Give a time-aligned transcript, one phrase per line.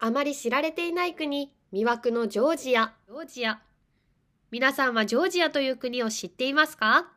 [0.00, 2.92] あまり知られていない国、魅惑のジョージア。
[3.08, 3.60] ジョージア。
[4.52, 7.10] 皆さんはジョージアという国を知っていますか？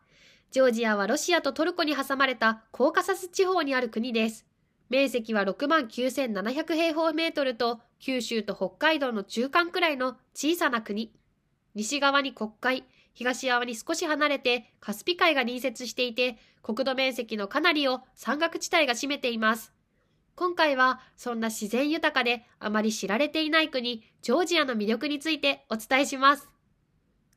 [0.50, 4.48] ジョージアはロシアとトルコに挟まれたコーカサス地方にある国です。
[4.90, 11.14] 面積は6万9700平方メートルと九州と北海道の中間くらいの小さな国。
[11.76, 19.72] 西側に国会、東側に少し離れてカスピ海が隣接していて、国土面積のかなりを山岳地帯が占めています。
[20.42, 26.50] 今回はそんな自然豊かであまり知られていない国、ジョージアの魅力についてお伝えします。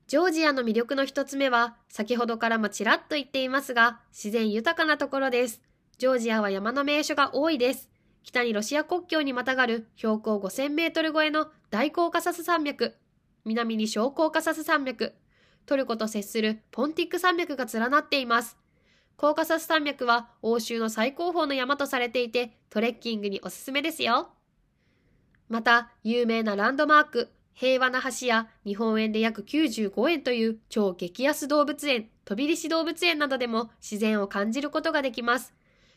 [0.06, 5.60] ジョージアの魅力の一つ目は、先ほどからもちらっと言っていますが、自然豊かなところです。
[5.98, 7.90] ジョージアは山の名所が多いです。
[8.22, 12.96] 北にロシア国境にまたがる標高5000メートル超えの大コーカサス山脈、
[13.44, 15.12] 南に小コーカサス山脈、
[15.66, 18.56] トルコと接するポンティック山脈が連なっています。
[19.16, 24.30] コーカサス山脈は欧州の最高峰の山とされていて、トレッキングにおすすめですよ。
[25.48, 35.54] また、有名なランドマーク、平和な橋や日本円で約95円という超激安動物園、飛び石動物園などでも自然を感じることができます。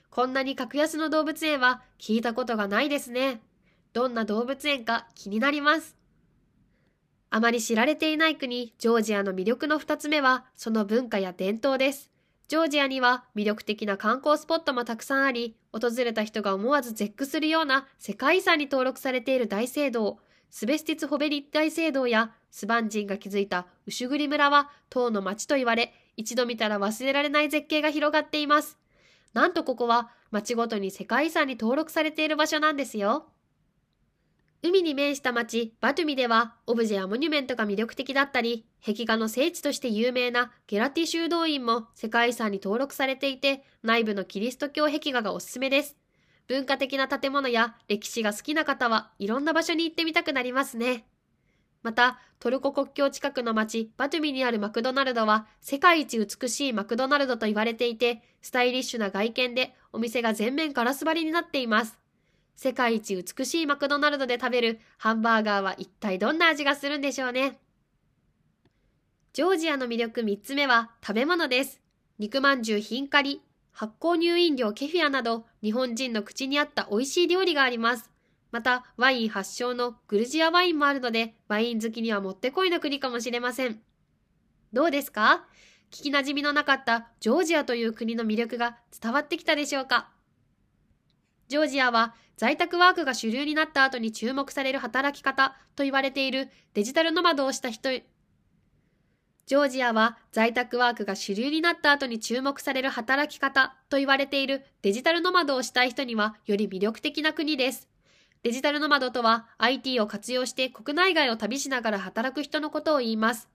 [0.09, 3.41] こんなに格安の動物園は聞いたことがないですね。
[3.93, 5.97] どんな動物園か気になります。
[7.29, 12.11] あまり知られていない国、ジョージアの魅力の二つ目は、その文化や伝統です。
[12.47, 28.77] ジョージアには魅力的な観光スポットもたくさんあり、訪れた人が思わず絶句するような世界遺産に登録されている大聖堂、スベスティツ・ホベリ大聖堂やスバン人が築いたウシュグリ村は塔の町と言われ、一度見たら忘れられない絶景が広がっています。
[29.33, 33.27] なんとここは町ごとに世界遺産に登録されている場所なんですよ。
[34.63, 45.97] 海に面した町、バトゥミでは、オブジェやモニュメントが魅力的だったり、壁画の聖地として有名なゲラティ修道院も世界遺産に登録されていて、内部のキリスト教壁画がおすすめです。
[46.47, 51.05] 文化的な建物や歴史が好きな方はいろんな場所に行ってみたくなりますね。
[51.83, 61.97] また、トルコ国境近くの町、バトゥミにあるマクドナルドは、世界一美しいマクドナルドと言われていて、スタイリッシュな外見で、お店が全面ガラス張りになっています。
[62.55, 67.59] 世界一美しいマクドナルドで食べるハンバーガーは一体どんな味がするんでしょうね。
[69.37, 71.79] ジョージアの魅力3つ目は食べ物です。
[72.17, 78.09] 肉まんじゅうヒンカリ、発酵乳飲料ケフィアなど日本人の口に合った美味しい料理があります。
[78.51, 83.79] また、ワイン発祥のグルジアワインもあるので、ワイン好きにはもってこいの国かもしれません。
[84.73, 85.45] どうですか？
[85.91, 90.09] 聞き馴染みのなかったジョージアという国の魅力が伝わってきたでしょうか？
[91.47, 97.91] ジョージアは在宅ワークが主流になった後に注目される働き方と言われているデジタルノマドをした人、
[99.47, 107.87] ジョージアは在宅ワークが主流になった後に注目される働き方と言われているデジタルノマドをしたい人にはより魅力的な国です。
[108.43, 113.47] デジタルノマドとは IT を活用して国内外を旅しながら働く人のことを言います。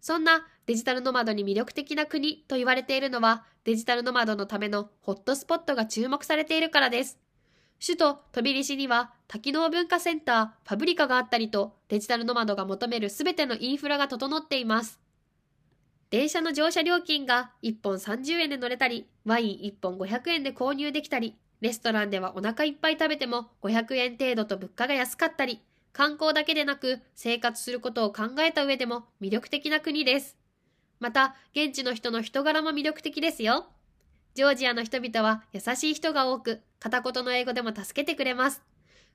[0.00, 7.18] そんなデジタルノマドに魅力的な国と言われているのはデジタルノマドのためのホットスポットが注目されているからです。
[7.84, 14.98] 首都トビリシには多機能文化センター、パブリカがあったりとデジタルノマドが求めるすべてのインフラが整っています。
[16.10, 25.60] 電車の乗車料金が1本30円で乗れたり、ワイン1本500円で購入できたり、レストランではお腹いっぱい食べても500円程度と物価が安かったり、
[25.92, 30.38] 観光だけでなく生活することを考えた上でも魅力的な国です。
[30.98, 33.66] また、現地の人の人柄も魅力的ですよ。
[34.34, 38.62] ジョージアの人々は優しい人が多く、片言の英語でも助けてくれます。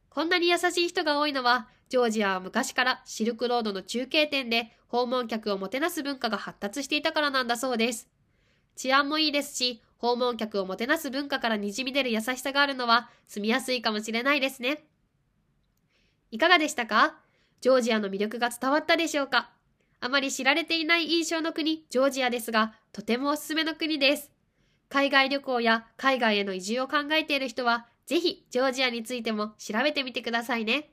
[0.10, 8.10] こんなに優しい人が多いのは、ジョージアは昔からシルクロードの中継点で訪問客をもてなす文化が発達していたからなんだそうです。
[8.76, 14.86] 治安もいいですし、訪問客をもてなす文化から滲み出る優しさがあるのは住みやすいかもしれないですね。
[16.32, 17.18] いかがでしたか？
[17.62, 19.52] ジョージアの魅力が伝わったでしょうか？
[20.00, 24.32] あまり知られていない印象の国、ジョージアですが、とてもおすすめの国です。
[24.90, 30.90] 海外旅行や海外への移住を考えている人は、ぜひジョージアについても調べてみてくださいね。